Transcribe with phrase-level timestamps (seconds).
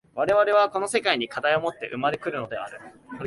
[0.15, 2.79] 我々はこの世界に課題をもって生まれ来るのである。